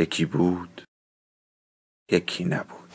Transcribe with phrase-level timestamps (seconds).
[0.00, 0.82] یکی بود
[2.12, 2.90] یکی نبود.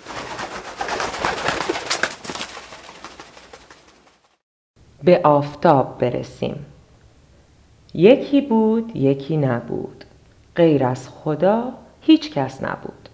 [5.03, 6.65] به آفتاب برسیم.
[7.93, 10.03] یکی بود یکی نبود.
[10.55, 13.09] غیر از خدا هیچ کس نبود.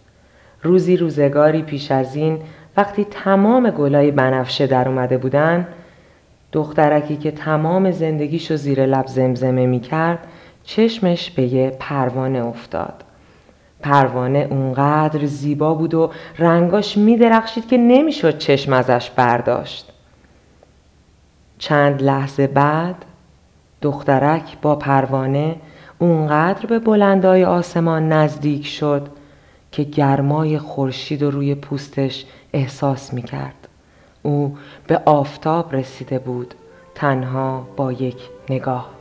[0.63, 2.41] روزی روزگاری پیش از این
[2.77, 5.67] وقتی تمام گلای بنفشه در اومده بودن
[6.51, 10.27] دخترکی که تمام زندگیشو زیر لب زمزمه می کرد
[10.63, 13.10] چشمش به یه پروانه افتاد.
[13.81, 19.91] پروانه اونقدر زیبا بود و رنگاش می درخشید که نمی‌شد چشم ازش برداشت
[21.57, 23.05] چند لحظه بعد
[23.81, 25.55] دخترک با پروانه
[25.99, 29.07] اونقدر به بلندای آسمان نزدیک شد
[29.71, 33.67] که گرمای خورشید و روی پوستش احساس می کرد.
[34.23, 36.53] او به آفتاب رسیده بود
[36.95, 38.17] تنها با یک
[38.49, 39.00] نگاه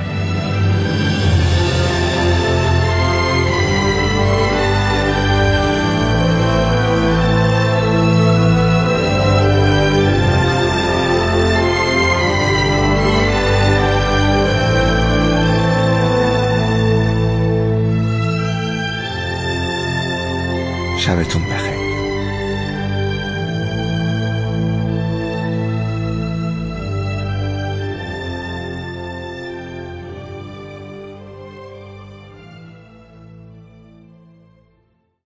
[21.01, 21.80] شبتون بخیر.